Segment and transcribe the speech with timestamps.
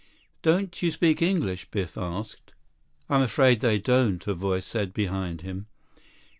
[0.41, 2.53] "Don't you speak English?" Biff asked.
[3.07, 5.67] "I'm afraid they don't," a voice said behind him.